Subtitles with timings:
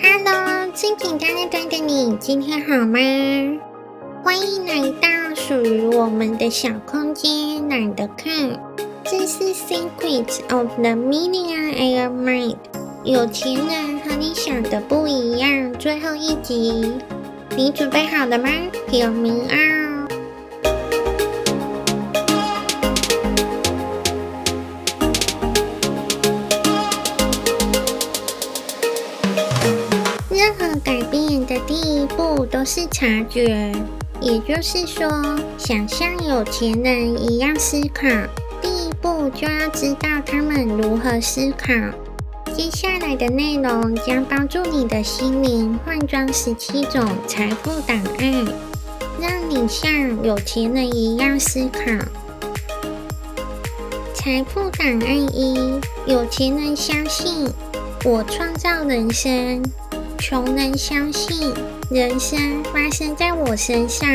[0.00, 2.98] Hello，最紧张的的你，今天好吗？
[4.22, 8.58] 欢迎来到属于我们的小空间，懒得看。
[9.04, 12.56] 这是《Secrets of the Millionaire Mind》，
[13.04, 15.72] 有钱人和你想的不一样。
[15.74, 16.90] 最后一集，
[17.54, 18.48] 你准备好了吗
[18.88, 19.83] ？Hear me out。
[32.64, 33.72] 是察觉，
[34.20, 35.06] 也就是说，
[35.58, 38.08] 想像有钱人一样思考，
[38.62, 41.72] 第一步就要知道他们如何思考。
[42.56, 48.44] 接下来的内容将帮助你的心灵换装十七种财富档案，
[49.20, 49.92] 让你像
[50.24, 51.80] 有钱人一样思考。
[54.14, 57.46] 财富档案一：有钱人相信
[58.04, 59.62] 我创造人生，
[60.18, 61.52] 穷人相信。
[61.90, 64.10] 人生发生在我身上。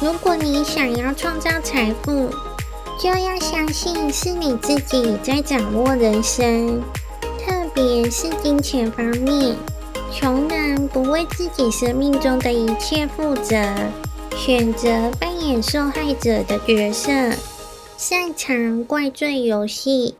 [0.00, 2.28] 如果你想要创造财富，
[2.98, 6.82] 就要相信是你自己在掌握人生，
[7.38, 9.56] 特别是金钱方面。
[10.12, 13.56] 穷人不为自己生命中的一切负责，
[14.36, 17.10] 选择扮演受害者的角色，
[17.96, 20.14] 擅长怪罪游戏，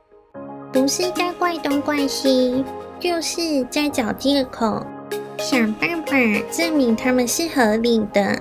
[0.72, 2.64] 不是在怪东怪西，
[3.00, 4.86] 就是在找借口。
[5.38, 6.16] 想办法
[6.52, 8.38] 证明他们是合理的。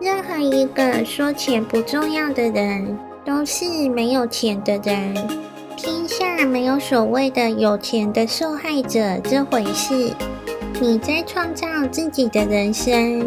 [0.00, 5.14] 任何一个说钱不重要的人，都是没有钱的人。
[5.76, 10.12] 天下没有所谓的有钱的受害者这回事。
[10.80, 13.26] 你在创造自己的人生，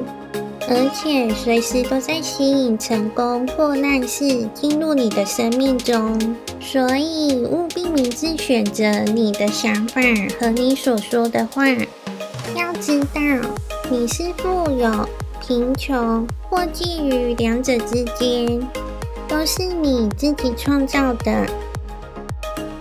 [0.70, 6.36] 而且随时都在吸引成功或难事进入你的生命中。
[6.59, 10.02] 所以务必明智选择你的想法
[10.40, 11.66] 和你所说的话。
[12.56, 13.22] 要知道，
[13.90, 15.08] 你是富有、
[15.40, 18.59] 贫穷或介于两者之间，
[19.28, 21.46] 都是你自己创造的。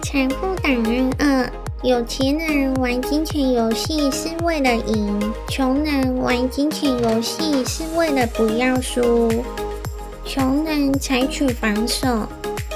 [0.03, 1.51] 财富档案二：
[1.83, 9.31] 有钱人玩金钱游戏是为了赢，穷人玩金钱游戏是为了不要输。
[10.25, 12.27] 穷人采取防守，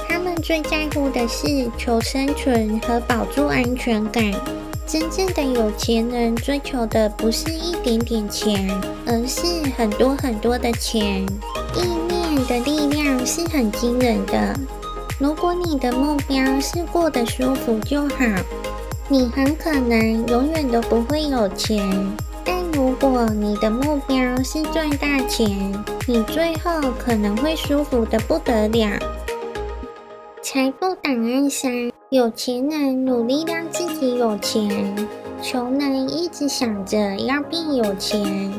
[0.07, 4.23] 他们最在乎的是求生存和保住安全感。
[4.85, 8.69] 真正的有钱人追求的不是一点点钱，
[9.07, 9.41] 而是
[9.75, 11.25] 很多很多的钱。
[11.75, 14.55] 意念的力量是很惊人的。
[15.17, 18.25] 如果你的目标是过得舒服就好，
[19.11, 21.85] 你很可能永远都不会有钱。
[22.45, 25.49] 但如果你的目标是赚大钱，
[26.07, 28.97] 你最后可能会舒服得不得了。
[30.41, 31.91] 财富档案三。
[32.09, 34.95] 有钱人努力让自己有钱，
[35.41, 38.53] 穷人一直想着要变有钱。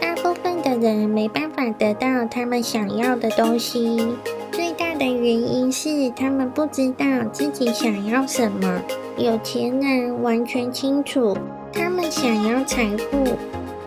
[0.00, 4.16] 大部分的人没办法得到他们想要的东西，
[4.50, 8.82] 最大的原因是他们不知道自己想要什么。
[9.16, 11.36] 有钱人完全清楚，
[11.72, 13.36] 他们想要财富，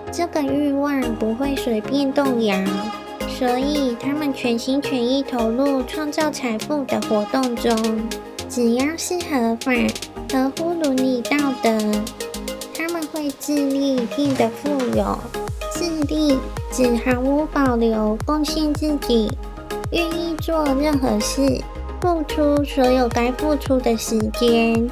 [0.10, 2.58] 这个欲望不会随便动摇，
[3.28, 7.78] 所以他们全心全意投入创造财富的活动中。
[8.48, 9.74] 只要是合法、
[10.32, 11.78] 合乎伦理道德，
[12.74, 15.20] 他们会自立变得富有。
[15.72, 16.38] 自立
[16.72, 19.30] 只毫无保留贡献自己，
[19.92, 21.62] 愿意做任何事，
[22.00, 24.90] 付出所有该付出的时间，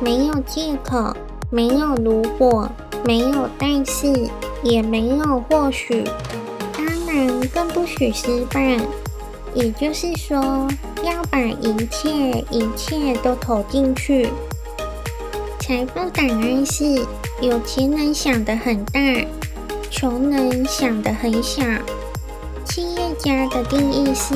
[0.00, 1.14] 没有借口，
[1.50, 2.68] 没有如果，
[3.04, 4.12] 没有但是，
[4.62, 6.04] 也没有或许，
[6.76, 8.78] 当然更不许失败。
[9.54, 10.68] 也就是说，
[11.02, 14.28] 要把一切一切都投进去。
[15.60, 16.84] 财富档案是：
[17.40, 19.00] 有钱人想得很大，
[19.90, 21.62] 穷人想得很小。
[22.66, 24.34] 企业家的定义是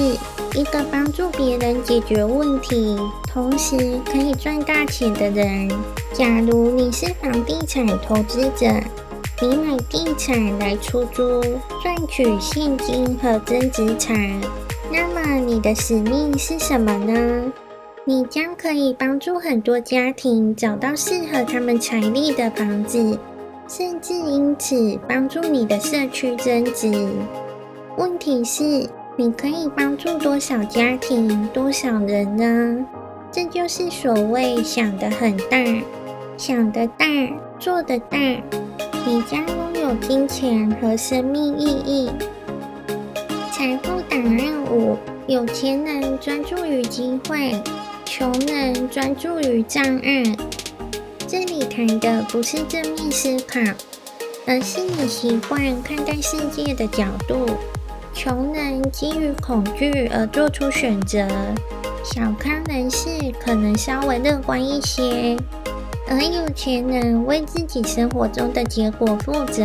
[0.54, 2.96] 一个帮助别人解决问题，
[3.28, 5.68] 同时可以赚大钱的人。
[6.12, 8.66] 假如你是房地产投资者，
[9.42, 11.40] 你买地产来出租，
[11.82, 14.16] 赚取现金和真资产。
[14.90, 17.52] 那么你的使命是什么呢？
[18.04, 23.18] 你将可以帮助很多家庭找到适合他们财力的房子，
[23.68, 27.08] 甚至因此帮助你的社区增值。
[28.00, 32.86] 问题是，你可以帮助多少家庭、多少人呢？
[33.30, 35.58] 这就是所谓想得很大，
[36.38, 37.06] 想得大，
[37.58, 38.16] 做得大，
[39.04, 42.10] 你将拥有金钱和生命意义。
[43.52, 47.52] 财富档案五：有钱人专注于机会，
[48.06, 50.22] 穷穷人专注于障碍。
[51.26, 53.60] 这里谈的不是正面思考，
[54.46, 57.46] 而是你习惯看待世界的角度。
[58.12, 61.26] 穷人基于恐惧而做出选择，
[62.04, 63.08] 小康人士
[63.42, 65.36] 可能稍微乐观一些，
[66.08, 69.64] 而有钱人为自己生活中的结果负责。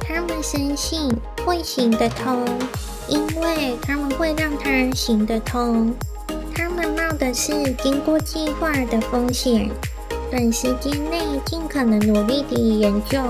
[0.00, 1.14] 他们深信
[1.44, 2.44] 会行得通，
[3.08, 5.92] 因为他们会让它行得通。
[6.54, 7.52] 他们冒的是
[7.82, 9.68] 经过计划的风险，
[10.30, 13.20] 短时间内尽可能努力地研究，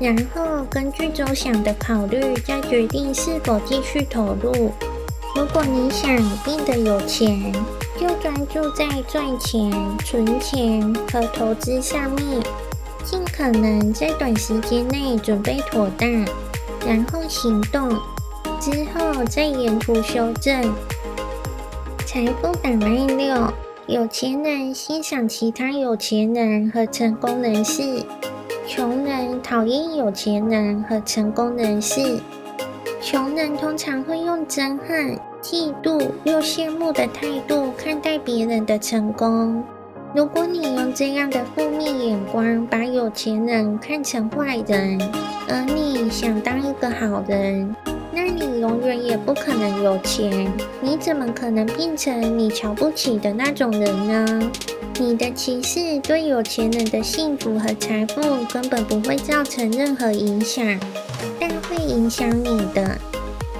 [0.00, 4.72] 然后根据周想的考虑再决定是否继续投入。
[5.36, 7.52] 如果你想变得有钱，
[8.00, 9.70] 就专注在赚钱、
[10.04, 12.42] 存钱和投资上面。
[13.02, 16.10] 尽可能在短时间内准备妥当，
[16.86, 17.88] 然后行动，
[18.60, 20.74] 之后再沿途修正。
[22.06, 23.52] 财富档案六：
[23.86, 28.04] 有钱人欣赏其他有钱人和成功人士，
[28.72, 32.20] 穷人讨厌有钱人和成功人士。
[33.02, 39.64] 穷人通常会用憎恨、嫉妒又羡慕的态度看待别人的成功。
[40.14, 45.00] 如果你用这样的负面眼光把有钱人看成坏人，
[45.48, 47.74] 而你想当一个好人，
[48.60, 50.52] 永远也不可能有钱。
[50.82, 54.50] 你怎么可能变成你瞧不起的那种人呢？
[54.98, 58.20] 你的歧视对有钱人的幸福和财富
[58.52, 60.78] 根本不会造成任何影响，
[61.40, 62.98] 但会影响你的。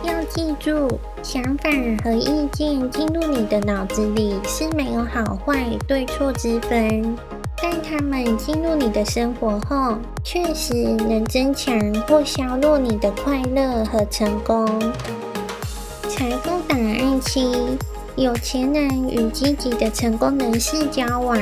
[0.02, 1.70] 要记住，想法
[2.04, 7.16] 和意见进入你的脑子里是没有好坏、对错之分，
[7.62, 14.66] 但他们进入你的生活后，确实能增强或削弱你的快乐和成功。
[16.08, 17.78] 财富档案七：
[18.16, 21.38] 有钱人与积极的成功人士交往，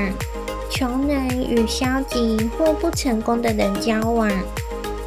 [0.68, 4.28] 穷人与消极或不成功的人交往。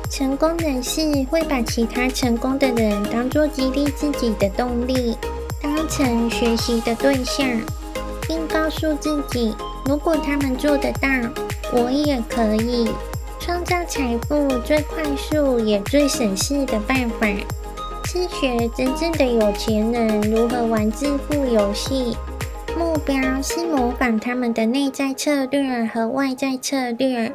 [0.09, 5.17] 成功人士会把其他成功的人当作激励自己的动力，
[5.61, 7.47] 当成学习的对象，
[8.27, 9.55] 并告诉自己：
[9.85, 11.07] 如果他们做得到，
[11.73, 12.89] 我也可以。
[13.39, 17.27] 创造财富最快速也最省事的办法，
[18.05, 22.15] 是学真正的有钱人如何玩致富游戏。
[22.77, 27.33] 目标是模仿他们的内在策略和外在策略。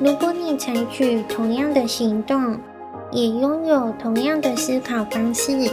[0.00, 2.58] 如果你采取同样的行动，
[3.10, 5.70] 也拥有同样的思考方式，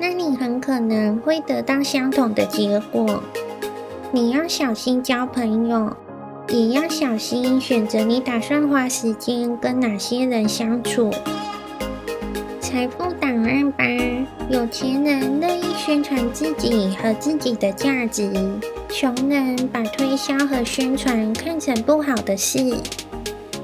[0.00, 3.22] 那你很可能会得到相同的结果。
[4.14, 5.96] 你要小心交朋友，
[6.48, 11.10] 也要小心选择你打算花时间跟哪些人相处。
[12.60, 13.84] 财富档案吧：
[14.50, 18.30] 有钱人乐意宣传自己和自己的价值，
[18.90, 22.58] 穷人把推销和宣传看成不好的事。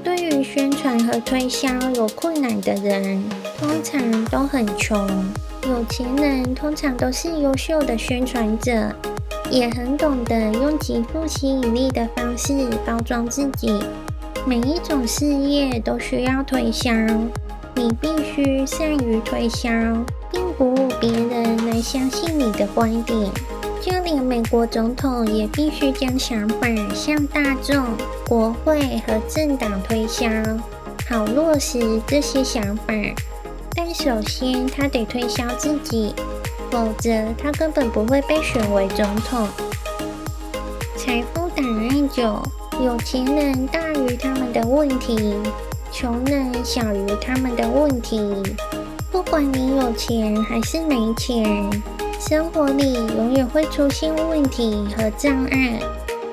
[0.03, 3.23] 对于宣传和推销有困难的人，
[3.59, 5.07] 通常都很穷。
[5.67, 8.91] 有钱人通常都是优秀的宣传者，
[9.49, 12.53] 也很懂得用极富吸引力的方式
[12.85, 13.79] 包装自己。
[14.45, 16.91] 每一种事业都需要推销，
[17.75, 19.69] 你必须善于推销，
[20.31, 23.29] 并鼓舞别人来相信你的观点。
[23.81, 27.85] 就连美国总统也必须将想法向大众、
[28.27, 30.27] 国会和政党推销，
[31.09, 32.93] 好落实这些想法。
[33.75, 36.13] 但首先，他得推销自己，
[36.71, 39.47] 否则他根本不会被选为总统。
[40.95, 42.41] 财富档案九：
[42.83, 45.35] 有钱人大于他们的问题，
[45.91, 48.21] 穷人小于他们的问题。
[49.11, 51.69] 不管你有钱还是没钱。
[52.19, 55.79] 生活里永远会出现问题和障碍，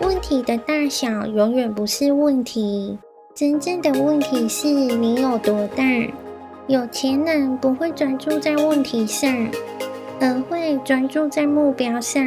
[0.02, 2.99] 问题的大小永远不是问题，
[3.37, 5.85] 真正的问题是你有多大。
[6.66, 9.31] 有钱人不会专注在问题上，
[10.20, 12.25] 而会专注在目标上。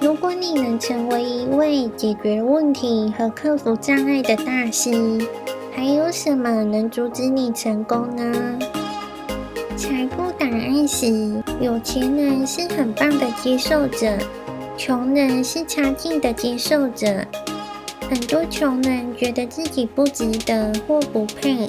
[0.00, 4.90] 如果你能成为一位解决问题和克服障碍的大师，
[5.74, 8.58] 还有什么能阻止你成功呢？
[9.76, 14.16] 财富档案时：有钱人是很棒的接受者，
[14.76, 17.06] 穷人是差劲的接受者。
[18.08, 21.68] 很多穷人觉得自己不值得或不配，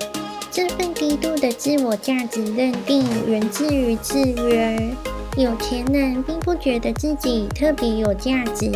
[0.50, 4.78] 这份低度的自我价值认定源自于制约。
[5.38, 8.70] 有钱人并不觉得自己特别有价值，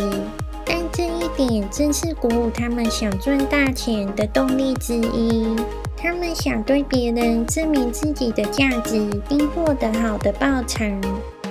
[0.64, 5.54] 但这一点正是鼓舞他们想赚大钱的动力之一。
[5.98, 10.98] 他们想对别人证明自己的价值，并获得好的报偿。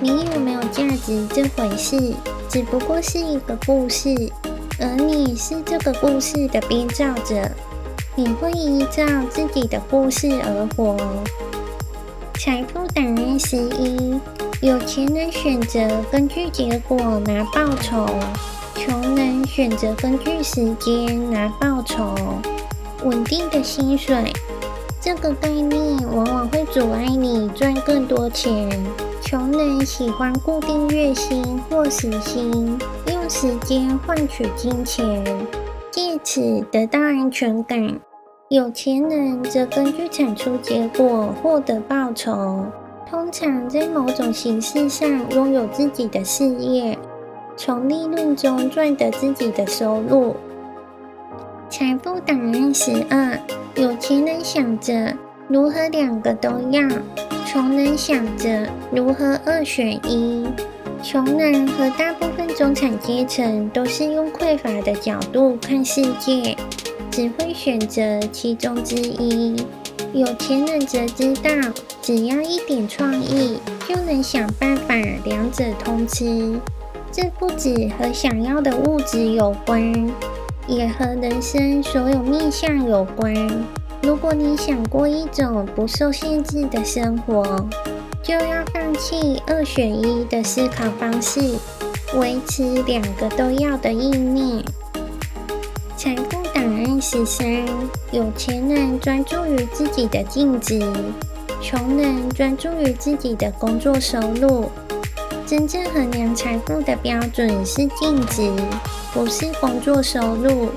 [0.00, 2.12] 你有没有价值这回事，
[2.48, 4.12] 只不过是一个故事，
[4.80, 7.48] 而你是这个故事的编造者，
[8.16, 10.96] 你会依照自己的故事而活。
[12.34, 14.20] 财富档案十一：
[14.62, 18.06] 有钱人选择根据结果拿报酬，
[18.74, 22.14] 穷人选择根据时间拿报酬。
[23.04, 24.32] 稳定的薪水，
[24.98, 28.66] 这个概念往往会阻碍你赚更多钱。
[29.20, 35.22] 穷人喜欢固定月薪或时薪，用时间换取金钱，
[35.90, 38.00] 借此得到安全感。
[38.48, 42.64] 有钱人则根据产出结果获得报酬，
[43.08, 46.98] 通常在某种形式上拥有自己的事业，
[47.56, 50.34] 从利润中赚得自己的收入。
[51.70, 53.38] 财富档案十二：
[53.76, 55.14] 有钱人想着
[55.46, 56.82] 如何两个都要，
[57.46, 60.44] 穷人想着如何二选一。
[61.00, 66.56] 穷人和大部分中产阶层都是用匮乏的角度看世界，
[67.12, 69.64] 只会选择其中之一。
[70.16, 71.50] 有钱人则知道，
[72.00, 74.94] 只要一点创意，就能想办法
[75.26, 76.58] 两者通吃。
[77.12, 79.92] 这不止和想要的物质有关。
[80.66, 83.34] 也和人生所有面向有关。
[84.02, 87.66] 如果你想过一种不受限制的生活，
[88.22, 91.40] 就要放弃二选一的思考方式，
[92.18, 94.64] 维持两个都要的意念。
[95.94, 96.42] 财富
[97.00, 97.46] 十三：
[98.10, 100.80] 有钱人专注于自己的净值，
[101.60, 104.70] 穷人专注于自己的工作收入。
[105.46, 108.50] 真正衡量财富的标准是净值，
[109.12, 110.68] 不是工作收入。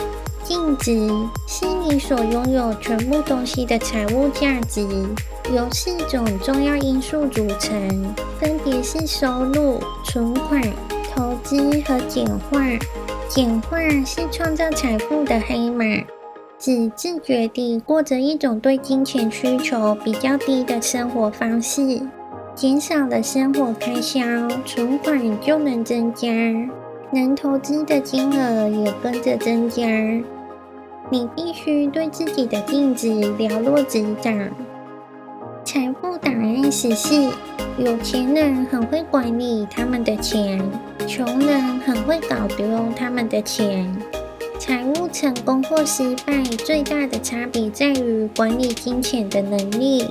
[0.44, 1.10] 净值
[1.48, 4.82] 是你所拥有全部东西的财务价值，
[5.54, 10.62] 由四种重要因素组成，分别是收入、存款、
[11.14, 12.60] 投资和简化。
[13.30, 15.86] 简化是创造财富的黑马，
[16.58, 22.02] 只自觉地过着一种对金钱需求比较低的生活方式。
[22.56, 24.20] 减少了生活开销，
[24.66, 26.28] 存款就能增加，
[27.14, 29.86] 能投资的金额也跟着增加。
[31.12, 34.50] 你必须对自己的定值了若指掌。
[35.72, 37.30] 财富档案十四：
[37.78, 40.60] 有钱人很会管理他们的钱，
[41.08, 43.88] 穷人很会搞丢他们的钱。
[44.58, 50.08] 财务成功或失败最大的差别在于管理金钱的能力。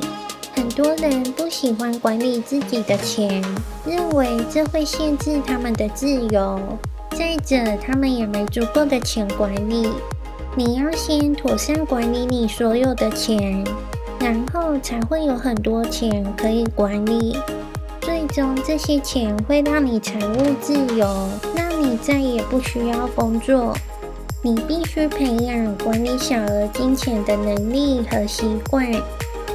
[0.55, 3.43] 很多人不喜欢管理自己的钱，
[3.85, 6.61] 认为这会限制他们的自由。
[7.17, 9.89] 再者，他们也没足够的钱管理。
[10.55, 13.65] 你要先妥善管理你所有的钱，
[14.21, 17.39] 然后才会有很多钱可以管理。
[18.01, 23.75] 最终，这些钱会让你财务自由，让你再也不需要工作。
[24.43, 28.87] 你必须培养管理小额金钱的能力和习惯。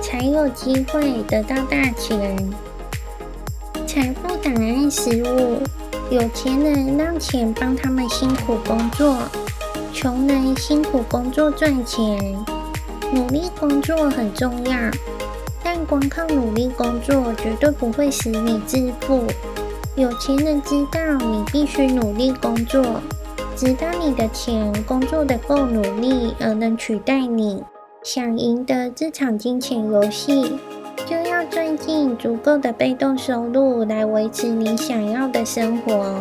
[0.04, 2.36] 才有机会得到大钱。
[3.88, 5.64] 财富档案十五：
[6.14, 9.18] 有钱人让钱帮他们辛苦工作，
[9.94, 12.38] 穷人辛苦工作赚钱。
[13.14, 14.76] 努力工作很重要，
[15.64, 19.24] 但光靠努力工作绝对不会使你致富。
[19.96, 22.84] 有钱人知道你必须努力工作，
[23.56, 27.64] 直到你的钱工作得够努力而能取代你。
[28.04, 30.58] 想赢得这场金钱游戏，
[31.06, 36.16] 就要赚进足够的被动收入来维持你想要的生活。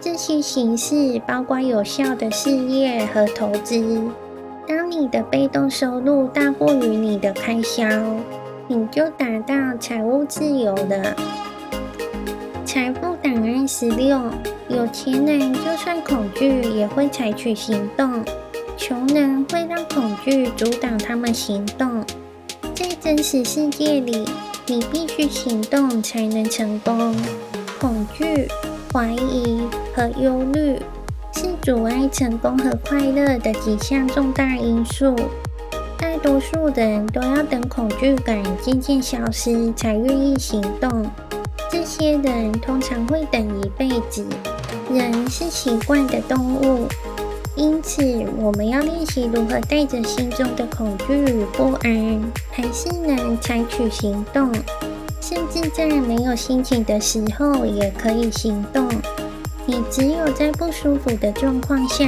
[0.00, 3.80] 这些形式包括有效的事业和投资。
[4.94, 7.86] 你的被动收入大过于你的开销，
[8.68, 11.16] 你就达到财务自由了。
[12.66, 14.20] 财富档案十六：
[14.68, 18.22] 有钱人就算恐惧也会采取行动。
[18.76, 22.04] 穷人会让恐惧阻挡他们行动。
[22.74, 24.28] 在真实世界里，
[24.66, 27.16] 你必须行动才能成功。
[27.80, 28.46] 恐惧、
[28.92, 29.62] 怀疑
[29.94, 30.78] 和忧虑
[31.32, 35.16] 是阻碍成功和快乐的几项重大因素。
[35.98, 41.10] 大多数人都要等恐惧感渐渐消失才愿意行动。
[41.70, 44.26] 这些人通常会等一辈子。
[44.90, 46.86] 人是习惯的动物。
[47.54, 48.02] 因此，
[48.38, 52.20] 我们要练习如何带着心中的恐惧与不安，
[52.50, 54.50] 还是能采取行动，
[55.20, 58.88] 甚至在没有心情的时候也可以行动。
[59.72, 62.06] 你只有在不舒服的状况下，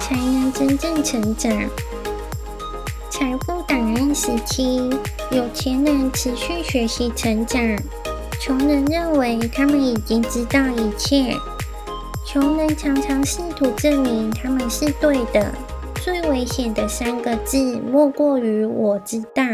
[0.00, 1.52] 才能真正成长。
[3.08, 4.90] 财富档案十七：
[5.30, 7.62] 有钱人持续学习成长，
[8.40, 11.36] 穷人认为他们已经知道一切。
[12.26, 15.54] 穷人常常试图证明他们是对的。
[16.02, 19.44] 最危险的三个字，莫过于“我知道”。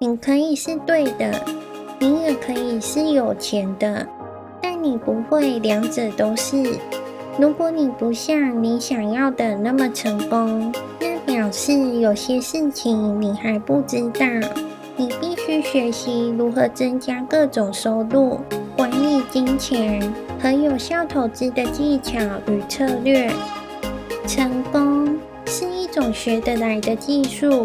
[0.00, 1.44] 你可以是对的，
[1.98, 4.08] 你也可以是有钱的，
[4.86, 6.78] 你不会两者都是。
[7.40, 14.24] 如果你不像你想要的那么成功，那表示有些事情你还不知道。
[14.96, 18.38] 你必须学习如何增加各种收入、
[18.76, 20.00] 管理金钱
[20.40, 23.28] 和有效投资的技巧与策略。
[24.28, 27.64] 成功是一种学得来的技术。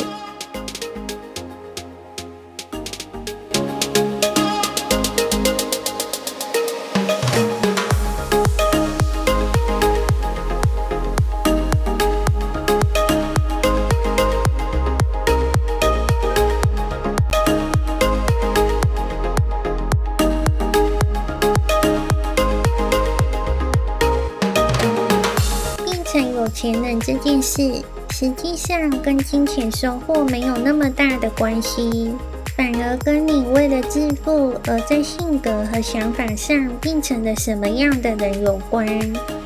[27.41, 27.81] 是，
[28.11, 32.13] 实际上跟金钱收获没有那么大的关系，
[32.55, 38.87] 反而跟你为了致富而在性格和想法上变成了什么样的人有关。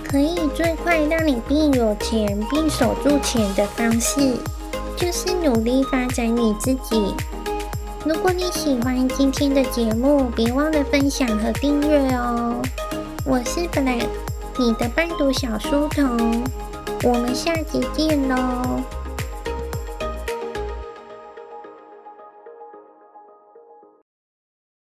[0.08, 4.20] 可以最快让你变有钱并守住钱的方式，
[4.96, 7.14] 就是努力发展你自己。
[8.06, 12.56] 如果你喜欢今天的节目，别忘了分享和订阅哦。
[13.26, 14.06] 我是 Black，
[14.58, 16.44] 你的伴读小书童。
[17.06, 19.05] 我们下集见喽！